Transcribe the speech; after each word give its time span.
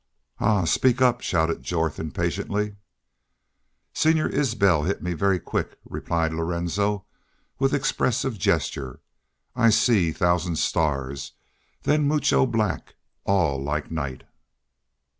"Hah! 0.37 0.63
Speak 0.65 0.99
up," 0.99 1.21
shouted 1.21 1.61
Jorth, 1.61 1.99
impatiently. 1.99 2.75
"Senor 3.93 4.29
Isbel 4.29 4.85
heet 4.85 5.03
me 5.03 5.13
ver 5.13 5.37
quick," 5.37 5.77
replied 5.85 6.33
Lorenzo, 6.33 7.05
with 7.59 7.71
expressive 7.75 8.39
gesture. 8.39 8.99
"I 9.55 9.69
see 9.69 10.11
thousand 10.11 10.55
stars 10.55 11.33
then 11.83 12.07
moocho 12.07 12.47
black 12.47 12.95
all 13.25 13.61
like 13.61 13.91
night." 13.91 14.23